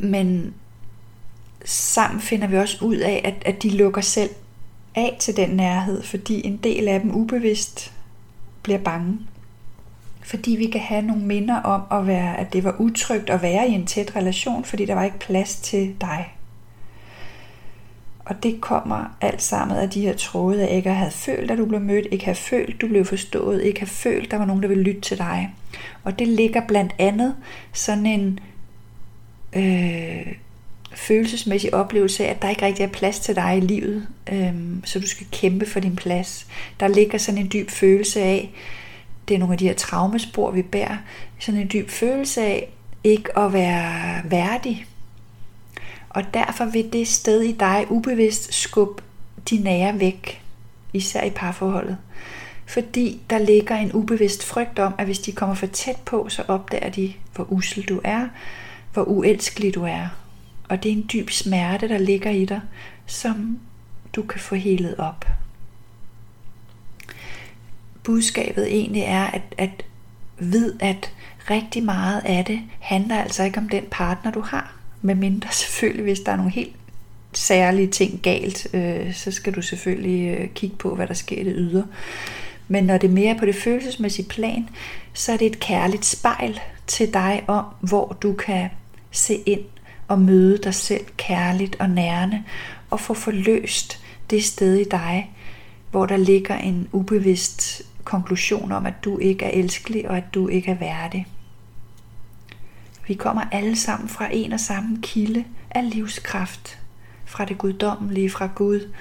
Men 0.00 0.54
sammen 1.64 2.20
finder 2.20 2.46
vi 2.46 2.56
også 2.56 2.84
ud 2.84 2.96
af, 2.96 3.20
at, 3.24 3.54
at 3.54 3.62
de 3.62 3.70
lukker 3.70 4.00
selv 4.00 4.30
af 4.94 5.16
til 5.20 5.36
den 5.36 5.50
nærhed, 5.50 6.02
fordi 6.02 6.46
en 6.46 6.56
del 6.56 6.88
af 6.88 7.00
dem 7.00 7.14
ubevidst 7.14 7.92
bliver 8.62 8.78
bange 8.78 9.18
fordi 10.24 10.50
vi 10.50 10.66
kan 10.66 10.80
have 10.80 11.02
nogle 11.02 11.22
minder 11.22 11.60
om, 11.60 11.82
at, 12.00 12.06
være, 12.06 12.38
at 12.38 12.52
det 12.52 12.64
var 12.64 12.76
utrygt 12.78 13.30
at 13.30 13.42
være 13.42 13.68
i 13.68 13.72
en 13.72 13.86
tæt 13.86 14.16
relation, 14.16 14.64
fordi 14.64 14.84
der 14.84 14.94
var 14.94 15.04
ikke 15.04 15.18
plads 15.18 15.56
til 15.56 15.94
dig. 16.00 16.34
Og 18.24 18.42
det 18.42 18.60
kommer 18.60 19.16
alt 19.20 19.42
sammen 19.42 19.78
af 19.78 19.90
de 19.90 20.00
her 20.00 20.16
tråde, 20.16 20.68
at 20.68 20.76
ikke 20.76 20.90
have 20.90 21.10
følt, 21.10 21.50
at 21.50 21.58
du 21.58 21.66
blev 21.66 21.80
mødt, 21.80 22.06
ikke 22.10 22.24
have 22.24 22.34
følt, 22.34 22.80
du 22.80 22.88
blev 22.88 23.04
forstået, 23.04 23.62
ikke 23.62 23.80
have 23.80 23.86
følt, 23.86 24.30
der 24.30 24.36
var 24.36 24.44
nogen, 24.44 24.62
der 24.62 24.68
ville 24.68 24.82
lytte 24.82 25.00
til 25.00 25.18
dig. 25.18 25.54
Og 26.04 26.18
det 26.18 26.28
ligger 26.28 26.66
blandt 26.66 26.94
andet 26.98 27.34
sådan 27.72 28.06
en 28.06 28.40
øh, 29.52 30.32
følelsesmæssig 30.94 31.74
oplevelse 31.74 32.26
af, 32.26 32.30
at 32.30 32.42
der 32.42 32.48
ikke 32.48 32.66
rigtig 32.66 32.84
er 32.84 32.88
plads 32.88 33.20
til 33.20 33.34
dig 33.36 33.56
i 33.56 33.60
livet, 33.60 34.06
øh, 34.32 34.54
så 34.84 35.00
du 35.00 35.06
skal 35.06 35.26
kæmpe 35.32 35.66
for 35.66 35.80
din 35.80 35.96
plads. 35.96 36.46
Der 36.80 36.88
ligger 36.88 37.18
sådan 37.18 37.40
en 37.40 37.50
dyb 37.52 37.70
følelse 37.70 38.20
af, 38.20 38.50
det 39.28 39.34
er 39.34 39.38
nogle 39.38 39.54
af 39.54 39.58
de 39.58 39.66
her 39.66 39.74
traumespor, 39.74 40.50
vi 40.50 40.62
bærer. 40.62 40.96
Sådan 41.38 41.60
en 41.60 41.70
dyb 41.72 41.90
følelse 41.90 42.42
af 42.42 42.68
ikke 43.04 43.38
at 43.38 43.52
være 43.52 44.22
værdig. 44.30 44.86
Og 46.10 46.34
derfor 46.34 46.64
vil 46.64 46.92
det 46.92 47.08
sted 47.08 47.42
i 47.42 47.52
dig 47.52 47.86
ubevidst 47.90 48.54
skubbe 48.54 49.02
de 49.50 49.58
nære 49.58 50.00
væk, 50.00 50.42
især 50.92 51.24
i 51.24 51.30
parforholdet. 51.30 51.96
Fordi 52.66 53.20
der 53.30 53.38
ligger 53.38 53.76
en 53.76 53.92
ubevidst 53.92 54.44
frygt 54.44 54.78
om, 54.78 54.94
at 54.98 55.04
hvis 55.04 55.18
de 55.18 55.32
kommer 55.32 55.54
for 55.54 55.66
tæt 55.66 55.96
på, 56.04 56.28
så 56.28 56.42
opdager 56.48 56.90
de, 56.90 57.12
hvor 57.34 57.52
usel 57.52 57.84
du 57.84 58.00
er, 58.04 58.28
hvor 58.92 59.02
uelskelig 59.02 59.74
du 59.74 59.84
er. 59.84 60.06
Og 60.68 60.82
det 60.82 60.92
er 60.92 60.96
en 60.96 61.10
dyb 61.12 61.30
smerte, 61.30 61.88
der 61.88 61.98
ligger 61.98 62.30
i 62.30 62.44
dig, 62.44 62.60
som 63.06 63.58
du 64.16 64.22
kan 64.22 64.40
få 64.40 64.54
helet 64.54 64.96
op 64.98 65.26
budskabet 68.04 68.66
egentlig 68.74 69.02
er, 69.02 69.26
at, 69.26 69.42
at 69.58 69.84
vid, 70.38 70.72
at 70.80 71.12
rigtig 71.50 71.82
meget 71.82 72.22
af 72.24 72.44
det 72.44 72.60
handler 72.80 73.16
altså 73.16 73.42
ikke 73.44 73.58
om 73.58 73.68
den 73.68 73.84
partner, 73.90 74.30
du 74.30 74.40
har. 74.40 74.76
Med 75.02 75.14
mindre 75.14 75.52
selvfølgelig, 75.62 76.02
hvis 76.02 76.20
der 76.20 76.32
er 76.32 76.36
nogle 76.36 76.52
helt 76.52 76.76
særlige 77.32 77.88
ting 77.88 78.20
galt, 78.22 78.66
øh, 78.74 79.14
så 79.14 79.30
skal 79.30 79.54
du 79.54 79.62
selvfølgelig 79.62 80.38
øh, 80.38 80.48
kigge 80.48 80.76
på, 80.76 80.94
hvad 80.94 81.06
der 81.06 81.14
sker 81.14 81.40
i 81.40 81.44
det 81.44 81.54
ydre. 81.56 81.84
Men 82.68 82.84
når 82.84 82.98
det 82.98 83.08
er 83.08 83.12
mere 83.12 83.38
på 83.38 83.46
det 83.46 83.54
følelsesmæssige 83.54 84.28
plan, 84.28 84.68
så 85.12 85.32
er 85.32 85.36
det 85.36 85.46
et 85.46 85.60
kærligt 85.60 86.04
spejl 86.04 86.60
til 86.86 87.14
dig 87.14 87.44
om, 87.46 87.64
hvor 87.80 88.16
du 88.22 88.32
kan 88.32 88.68
se 89.10 89.34
ind 89.46 89.64
og 90.08 90.18
møde 90.18 90.58
dig 90.58 90.74
selv 90.74 91.04
kærligt 91.16 91.76
og 91.80 91.90
nærende, 91.90 92.42
og 92.90 93.00
få 93.00 93.14
forløst 93.14 94.00
det 94.30 94.44
sted 94.44 94.74
i 94.74 94.84
dig, 94.84 95.30
hvor 95.90 96.06
der 96.06 96.16
ligger 96.16 96.58
en 96.58 96.88
ubevidst 96.92 97.82
konklusion 98.04 98.72
om, 98.72 98.86
at 98.86 99.04
du 99.04 99.18
ikke 99.18 99.44
er 99.44 99.50
elskelig 99.50 100.08
og 100.08 100.16
at 100.16 100.34
du 100.34 100.48
ikke 100.48 100.70
er 100.70 100.74
værdig. 100.78 101.26
Vi 103.08 103.14
kommer 103.14 103.42
alle 103.52 103.76
sammen 103.76 104.08
fra 104.08 104.28
en 104.32 104.52
og 104.52 104.60
samme 104.60 104.98
kilde 105.02 105.44
af 105.70 105.90
livskraft, 105.90 106.78
fra 107.24 107.44
det 107.44 107.58
guddommelige, 107.58 108.30
fra 108.30 108.48
Gud, 108.54 108.92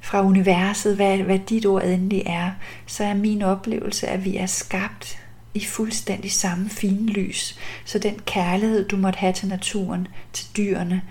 fra 0.00 0.22
universet, 0.22 0.96
hvad, 0.96 1.18
hvad 1.18 1.38
dit 1.38 1.66
ord 1.66 1.84
endelig 1.84 2.22
er, 2.26 2.50
så 2.86 3.04
er 3.04 3.14
min 3.14 3.42
oplevelse, 3.42 4.08
at 4.08 4.24
vi 4.24 4.36
er 4.36 4.46
skabt 4.46 5.18
i 5.54 5.64
fuldstændig 5.64 6.32
samme 6.32 6.70
fine 6.70 7.06
lys. 7.06 7.58
Så 7.84 7.98
den 7.98 8.18
kærlighed, 8.26 8.88
du 8.88 8.96
måtte 8.96 9.18
have 9.18 9.32
til 9.32 9.48
naturen, 9.48 10.08
til 10.32 10.46
dyrene, 10.56 11.02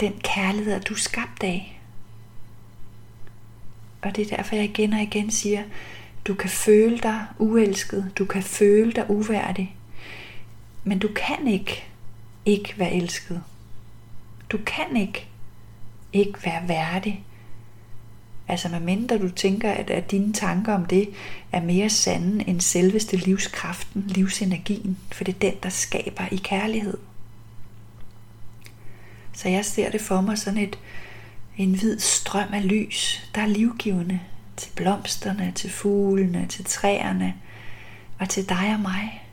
den 0.00 0.12
kærlighed 0.22 0.72
er 0.72 0.80
du 0.80 0.94
skabt 0.94 1.42
af. 1.42 1.80
Og 4.02 4.16
det 4.16 4.32
er 4.32 4.36
derfor, 4.36 4.56
jeg 4.56 4.64
igen 4.64 4.92
og 4.92 5.00
igen 5.00 5.30
siger, 5.30 5.62
du 6.26 6.34
kan 6.34 6.50
føle 6.50 6.98
dig 6.98 7.26
uelsket. 7.38 8.12
Du 8.18 8.24
kan 8.24 8.42
føle 8.42 8.92
dig 8.92 9.10
uværdig. 9.10 9.76
Men 10.84 10.98
du 10.98 11.08
kan 11.16 11.46
ikke 11.46 11.84
ikke 12.46 12.74
være 12.76 12.92
elsket. 12.92 13.42
Du 14.50 14.58
kan 14.66 14.96
ikke 14.96 15.28
ikke 16.12 16.38
være 16.44 16.68
værdig. 16.68 17.24
Altså 18.48 18.68
medmindre 18.68 19.18
du 19.18 19.28
tænker, 19.28 19.72
at, 19.72 19.90
at 19.90 20.10
dine 20.10 20.32
tanker 20.32 20.74
om 20.74 20.86
det 20.86 21.08
er 21.52 21.62
mere 21.62 21.90
sande 21.90 22.48
end 22.48 22.60
selveste 22.60 23.16
livskraften, 23.16 24.02
livsenergien, 24.06 24.98
for 25.12 25.24
det 25.24 25.34
er 25.34 25.38
den, 25.38 25.54
der 25.62 25.68
skaber 25.68 26.24
i 26.32 26.36
kærlighed. 26.36 26.98
Så 29.32 29.48
jeg 29.48 29.64
ser 29.64 29.90
det 29.90 30.00
for 30.00 30.20
mig 30.20 30.38
sådan 30.38 30.60
et, 30.60 30.78
en 31.56 31.74
hvid 31.74 31.98
strøm 31.98 32.52
af 32.52 32.68
lys, 32.68 33.30
der 33.34 33.40
er 33.40 33.46
livgivende 33.46 34.20
til 34.58 34.72
blomsterne, 34.76 35.52
til 35.54 35.70
fuglene, 35.70 36.46
til 36.46 36.64
træerne 36.64 37.34
og 38.18 38.28
til 38.28 38.48
dig 38.48 38.74
og 38.74 38.80
mig. 38.80 39.24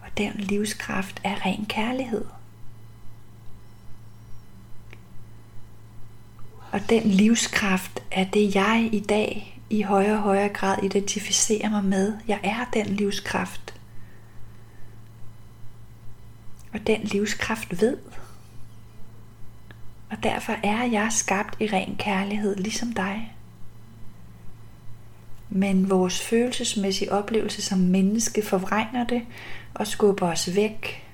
Og 0.00 0.08
den 0.18 0.32
livskraft 0.32 1.20
er 1.24 1.46
ren 1.46 1.66
kærlighed. 1.66 2.24
Og 6.72 6.80
den 6.90 7.02
livskraft 7.02 8.02
er 8.10 8.24
det, 8.24 8.54
jeg 8.54 8.88
i 8.92 9.00
dag 9.00 9.60
i 9.70 9.82
højere 9.82 10.16
og 10.16 10.22
højere 10.22 10.48
grad 10.48 10.82
identificerer 10.82 11.70
mig 11.70 11.84
med. 11.84 12.16
Jeg 12.28 12.40
er 12.42 12.70
den 12.72 12.86
livskraft. 12.86 13.74
Og 16.72 16.86
den 16.86 17.02
livskraft 17.02 17.80
ved. 17.80 17.96
Og 20.10 20.22
derfor 20.22 20.52
er 20.62 20.84
jeg 20.84 21.08
skabt 21.10 21.56
i 21.60 21.66
ren 21.66 21.96
kærlighed, 21.96 22.56
ligesom 22.56 22.92
dig. 22.92 23.34
Men 25.50 25.90
vores 25.90 26.20
følelsesmæssige 26.20 27.12
oplevelse 27.12 27.62
som 27.62 27.78
menneske 27.78 28.42
forvrænger 28.42 29.06
det 29.06 29.22
og 29.74 29.86
skubber 29.86 30.32
os 30.32 30.56
væk. 30.56 31.04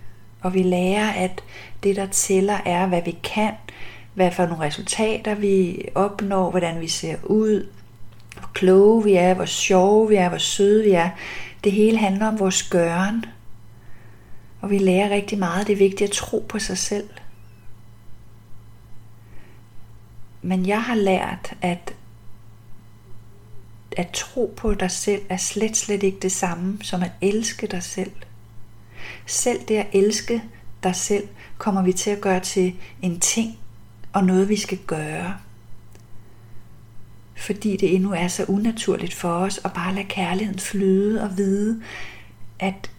Og 0.41 0.55
vi 0.55 0.62
lærer, 0.62 1.11
at 1.11 1.43
det, 1.83 1.97
der 1.97 2.07
tæller, 2.07 2.59
er, 2.67 2.87
hvad 2.87 3.03
vi 3.03 3.17
kan, 3.35 3.53
hvad 4.14 4.31
for 4.31 4.47
nogle 4.47 4.64
resultater 4.64 5.35
vi 5.35 5.85
opnår, 5.95 6.50
hvordan 6.50 6.81
vi 6.81 6.88
ser 6.88 7.17
ud, 7.23 7.67
hvor 8.38 8.50
kloge 8.55 9.05
vi 9.05 9.14
er, 9.14 9.35
hvor 9.35 9.45
sjove 9.45 10.09
vi 10.09 10.14
er, 10.14 10.29
hvor 10.29 10.38
søde 10.38 10.85
vi 10.85 10.91
er. 10.91 11.11
Det 11.64 11.73
hele 11.73 11.99
handler 11.99 12.29
om 12.29 12.38
vores 12.38 12.62
gøren. 12.62 13.25
Og 14.61 14.71
vi 14.71 14.79
lærer 14.79 15.11
rigtig 15.11 15.38
meget, 15.38 15.67
det 15.67 15.73
er 15.73 15.76
vigtigt 15.76 16.11
at 16.11 16.17
tro 16.17 16.47
på 16.49 16.59
sig 16.59 16.79
selv. 16.79 17.09
Men 20.43 20.67
jeg 20.67 20.83
har 20.83 20.95
lært, 20.95 21.55
at 21.62 21.95
at 23.97 24.11
tro 24.11 24.55
på 24.57 24.75
dig 24.75 24.91
selv 24.91 25.23
er 25.29 25.37
slet, 25.37 25.77
slet 25.77 26.03
ikke 26.03 26.19
det 26.23 26.33
samme 26.33 26.79
som 26.83 27.03
at 27.03 27.11
elske 27.21 27.67
dig 27.67 27.83
selv. 27.83 28.13
Selv 29.27 29.61
det 29.69 29.77
at 29.77 29.87
elske 29.93 30.43
dig 30.83 30.97
selv 30.97 31.29
kommer 31.59 31.83
vi 31.83 31.93
til 31.93 32.11
at 32.11 32.21
gøre 32.21 32.41
til 32.41 32.75
en 33.03 33.21
ting 33.21 33.59
og 34.13 34.25
noget 34.25 34.49
vi 34.49 34.57
skal 34.57 34.79
gøre. 34.79 35.37
Fordi 37.37 37.77
det 37.77 37.95
endnu 37.95 38.13
er 38.13 38.29
så 38.29 38.45
unaturligt 38.45 39.15
for 39.15 39.33
os 39.33 39.61
at 39.65 39.73
bare 39.73 39.95
lade 39.95 40.07
kærligheden 40.09 40.61
flyde 40.61 41.23
og 41.23 41.37
vide, 41.37 41.83
at 42.59 42.91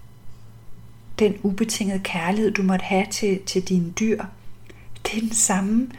den 1.19 1.37
ubetingede 1.43 1.99
kærlighed, 1.99 2.51
du 2.51 2.63
måtte 2.63 2.85
have 2.85 3.05
til, 3.11 3.41
til 3.45 3.69
dine 3.69 3.91
dyr, 3.91 4.23
det 5.05 5.17
er 5.17 5.21
den 5.21 5.31
samme 5.31 5.91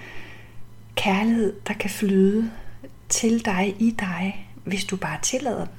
kærlighed, 0.95 1.53
der 1.67 1.75
kan 1.75 1.91
flyde 1.91 2.51
til 3.09 3.45
dig, 3.45 3.77
i 3.79 3.91
dig, 3.91 4.46
hvis 4.67 4.85
du 4.85 4.97
bare 4.97 5.19
tillader 5.23 5.65
den. 5.65 5.75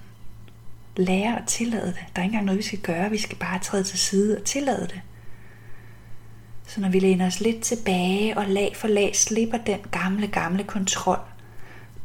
Lære 1.06 1.38
at 1.42 1.48
tillade 1.48 1.88
det. 1.88 2.06
Der 2.16 2.22
er 2.22 2.24
ikke 2.24 2.34
engang 2.34 2.46
noget, 2.46 2.58
vi 2.58 2.64
skal 2.64 2.80
gøre. 2.80 3.10
Vi 3.10 3.18
skal 3.18 3.38
bare 3.38 3.60
træde 3.60 3.84
til 3.84 4.00
side 4.00 4.38
og 4.38 4.44
tillade 4.44 4.82
det. 4.82 5.02
Så 6.68 6.82
når 6.82 6.90
vi 6.90 7.00
læner 7.00 7.28
os 7.28 7.40
lidt 7.40 7.62
tilbage 7.62 8.38
og 8.38 8.46
lag 8.46 8.76
for 8.76 8.88
lag 8.88 9.16
slipper 9.16 9.58
den 9.58 9.80
gamle, 9.92 10.28
gamle 10.28 10.64
kontrol, 10.64 11.20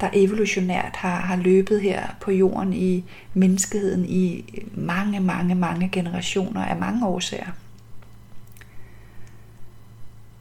der 0.00 0.10
evolutionært 0.12 0.96
har, 0.96 1.20
har 1.20 1.36
løbet 1.36 1.80
her 1.80 2.08
på 2.20 2.30
jorden 2.30 2.72
i 2.72 3.04
menneskeheden 3.34 4.04
i 4.04 4.44
mange, 4.74 5.20
mange, 5.20 5.54
mange 5.54 5.88
generationer 5.88 6.64
af 6.64 6.76
mange 6.76 7.06
årsager. 7.06 7.50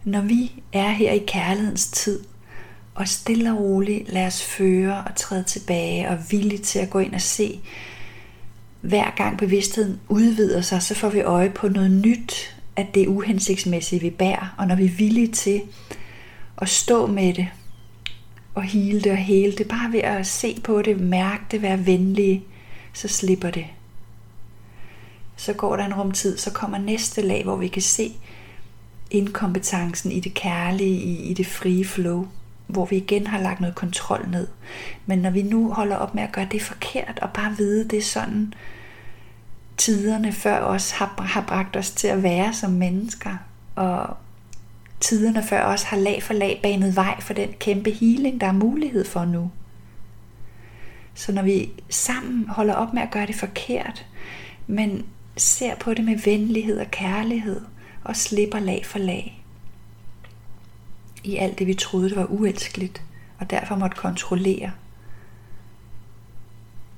Når 0.03 0.21
vi 0.21 0.51
er 0.73 0.89
her 0.89 1.11
i 1.11 1.23
kærlighedens 1.27 1.91
tid, 1.91 2.19
og 2.95 3.07
stille 3.07 3.51
og 3.51 3.59
roligt 3.59 4.13
lad 4.13 4.27
os 4.27 4.43
føre 4.43 5.03
og 5.07 5.15
træde 5.15 5.43
tilbage 5.43 6.09
og 6.09 6.17
villig 6.29 6.61
til 6.61 6.79
at 6.79 6.89
gå 6.89 6.99
ind 6.99 7.13
og 7.13 7.21
se, 7.21 7.59
hver 8.81 9.11
gang 9.15 9.37
bevidstheden 9.37 9.99
udvider 10.09 10.61
sig, 10.61 10.81
så 10.81 10.95
får 10.95 11.09
vi 11.09 11.21
øje 11.21 11.49
på 11.49 11.67
noget 11.67 11.91
nyt 11.91 12.57
at 12.75 12.95
det 12.95 13.07
uhensigtsmæssige, 13.07 14.01
vi 14.01 14.09
bærer. 14.09 14.55
Og 14.57 14.67
når 14.67 14.75
vi 14.75 14.85
er 14.85 14.89
villige 14.89 15.27
til 15.27 15.61
at 16.57 16.69
stå 16.69 17.07
med 17.07 17.33
det, 17.33 17.47
og 18.55 18.63
hele 18.63 19.01
det 19.01 19.11
og 19.11 19.17
hele 19.17 19.51
det, 19.51 19.67
bare 19.67 19.91
ved 19.91 19.99
at 19.99 20.27
se 20.27 20.61
på 20.63 20.81
det, 20.81 20.99
mærke 20.99 21.43
det, 21.51 21.61
være 21.61 21.85
venlige, 21.85 22.43
så 22.93 23.07
slipper 23.07 23.51
det. 23.51 23.65
Så 25.35 25.53
går 25.53 25.75
der 25.75 25.85
en 25.85 25.93
rumtid, 25.93 26.37
så 26.37 26.51
kommer 26.51 26.77
næste 26.77 27.21
lag, 27.21 27.43
hvor 27.43 27.55
vi 27.55 27.67
kan 27.67 27.81
se 27.81 28.11
inkompetencen 29.11 30.11
i 30.11 30.19
det 30.19 30.33
kærlige, 30.33 30.99
i, 30.99 31.29
i 31.29 31.33
det 31.33 31.47
frie 31.47 31.85
flow 31.85 32.27
hvor 32.71 32.85
vi 32.85 32.95
igen 32.95 33.27
har 33.27 33.39
lagt 33.39 33.59
noget 33.59 33.75
kontrol 33.75 34.29
ned. 34.29 34.47
Men 35.05 35.19
når 35.19 35.29
vi 35.29 35.41
nu 35.41 35.73
holder 35.73 35.95
op 35.95 36.15
med 36.15 36.23
at 36.23 36.31
gøre 36.31 36.47
det 36.51 36.61
forkert, 36.61 37.19
og 37.21 37.29
bare 37.33 37.57
vide, 37.57 37.87
det 37.87 37.97
er 37.97 38.03
sådan, 38.03 38.53
tiderne 39.77 40.31
før 40.31 40.59
os 40.59 40.91
har, 40.91 41.21
har 41.21 41.41
bragt 41.41 41.75
os 41.75 41.91
til 41.91 42.07
at 42.07 42.23
være 42.23 42.53
som 42.53 42.71
mennesker, 42.71 43.35
og 43.75 44.17
tiderne 44.99 45.43
før 45.43 45.63
os 45.63 45.83
har 45.83 45.97
lag 45.97 46.23
for 46.23 46.33
lag 46.33 46.59
banet 46.63 46.95
vej 46.95 47.21
for 47.21 47.33
den 47.33 47.49
kæmpe 47.59 47.91
healing, 47.91 48.41
der 48.41 48.47
er 48.47 48.51
mulighed 48.51 49.05
for 49.05 49.25
nu. 49.25 49.51
Så 51.13 51.31
når 51.31 51.43
vi 51.43 51.69
sammen 51.89 52.49
holder 52.49 52.73
op 52.73 52.93
med 52.93 53.01
at 53.01 53.11
gøre 53.11 53.25
det 53.25 53.35
forkert, 53.35 54.05
men 54.67 55.05
ser 55.37 55.75
på 55.75 55.93
det 55.93 56.05
med 56.05 56.17
venlighed 56.17 56.79
og 56.79 56.91
kærlighed, 56.91 57.61
og 58.03 58.15
slipper 58.15 58.59
lag 58.59 58.85
for 58.85 58.99
lag, 58.99 59.40
i 61.23 61.35
alt 61.35 61.59
det, 61.59 61.67
vi 61.67 61.73
troede, 61.73 62.09
det 62.09 62.17
var 62.17 62.31
uelskeligt, 62.31 63.01
og 63.39 63.49
derfor 63.49 63.75
måtte 63.75 63.97
kontrollere, 63.97 64.71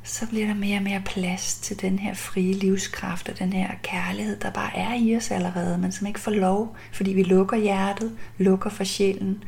så 0.03 0.27
bliver 0.27 0.47
der 0.47 0.53
mere 0.53 0.77
og 0.77 0.83
mere 0.83 1.01
plads 1.05 1.59
til 1.59 1.81
den 1.81 1.99
her 1.99 2.13
frie 2.13 2.53
livskraft 2.53 3.29
og 3.29 3.39
den 3.39 3.53
her 3.53 3.71
kærlighed, 3.83 4.39
der 4.39 4.51
bare 4.51 4.77
er 4.77 4.93
i 4.93 5.15
os 5.15 5.31
allerede, 5.31 5.77
men 5.77 5.91
som 5.91 6.07
ikke 6.07 6.19
får 6.19 6.31
lov, 6.31 6.75
fordi 6.91 7.13
vi 7.13 7.23
lukker 7.23 7.57
hjertet, 7.57 8.17
lukker 8.37 8.69
for 8.69 8.83
sjælen, 8.83 9.43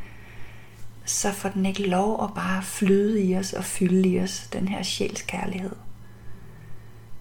så 1.06 1.32
får 1.32 1.50
den 1.50 1.66
ikke 1.66 1.88
lov 1.88 2.24
at 2.24 2.34
bare 2.34 2.64
flyde 2.64 3.24
i 3.24 3.38
os 3.38 3.54
og 3.54 3.64
fylde 3.64 4.10
i 4.10 4.20
os, 4.20 4.50
den 4.54 4.68
her 4.68 4.84
sjælskærlighed. 4.84 5.76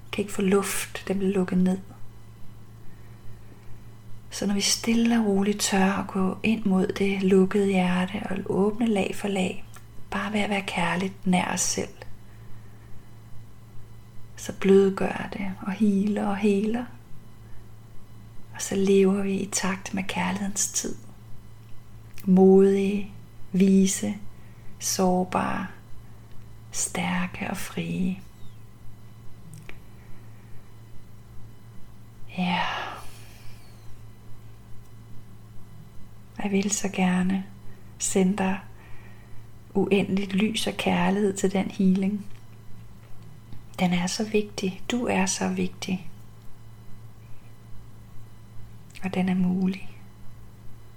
Den 0.05 0.11
kan 0.13 0.23
ikke 0.23 0.35
få 0.35 0.43
luft, 0.43 1.05
den 1.09 1.19
bliver 1.19 1.35
lukket 1.35 1.59
ned. 1.59 1.79
Så 4.35 4.47
når 4.47 4.55
vi 4.55 4.61
stille 4.61 5.19
og 5.19 5.27
roligt 5.27 5.61
tør 5.61 5.93
at 5.93 6.07
gå 6.07 6.39
ind 6.43 6.65
mod 6.65 6.87
det 6.87 7.23
lukkede 7.23 7.67
hjerte 7.67 8.23
og 8.31 8.37
åbne 8.47 8.87
lag 8.87 9.15
for 9.17 9.29
lag, 9.29 9.65
bare 10.11 10.33
ved 10.33 10.41
at 10.41 10.51
være 10.51 10.65
kærligt 10.67 11.27
nær 11.27 11.53
os 11.53 11.61
selv, 11.61 11.95
så 14.37 14.53
blødgør 14.61 15.29
det 15.33 15.53
og 15.63 15.73
hiler 15.73 16.27
og 16.27 16.37
heler. 16.37 16.85
Og 18.55 18.63
så 18.63 18.75
lever 18.75 19.23
vi 19.23 19.35
i 19.35 19.47
takt 19.47 19.95
med 19.95 20.03
kærlighedens 20.03 20.69
tid. 20.69 20.97
Modige, 22.25 23.13
vise, 23.53 24.15
sårbare, 24.79 25.67
stærke 26.73 27.51
og 27.51 27.57
frie. 27.57 28.19
Ja. 32.39 32.94
Jeg 36.45 36.53
vil 36.53 36.71
så 36.71 36.89
gerne 36.89 37.45
sende 37.99 38.37
dig 38.37 38.59
uendeligt 39.75 40.33
lys 40.33 40.67
og 40.67 40.75
kærlighed 40.75 41.37
til 41.37 41.53
den 41.53 41.71
healing. 41.71 42.27
Den 43.79 43.93
er 43.93 44.07
så 44.07 44.25
vigtig. 44.25 44.83
Du 44.91 45.07
er 45.07 45.27
så 45.27 45.49
vigtig. 45.49 46.11
Og 49.05 49.15
den 49.15 49.29
er 49.29 49.35
mulig. 49.35 49.99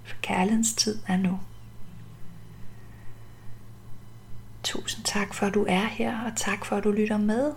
For 0.04 0.16
kærlighedens 0.22 0.74
tid 0.74 0.98
er 1.06 1.16
nu. 1.16 1.40
Tusind 4.62 5.04
tak 5.04 5.34
for 5.34 5.46
at 5.46 5.54
du 5.54 5.66
er 5.68 5.84
her, 5.84 6.20
og 6.20 6.36
tak 6.36 6.64
for 6.64 6.76
at 6.76 6.84
du 6.84 6.90
lytter 6.90 7.18
med. 7.18 7.52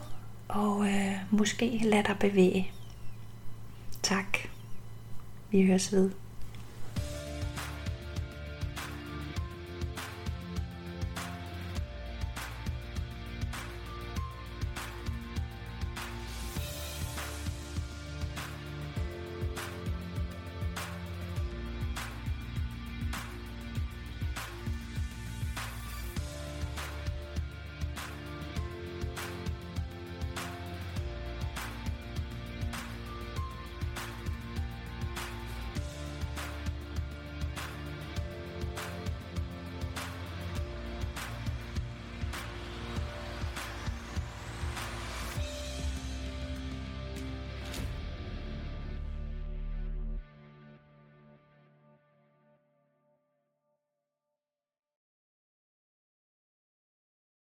Og 0.48 0.88
øh, 0.88 1.16
måske 1.32 1.80
lad 1.84 2.04
dig 2.04 2.18
bevæge. 2.20 2.72
Tak. 4.02 4.38
Vi 5.50 5.66
høres 5.66 5.94
ved. 5.94 6.21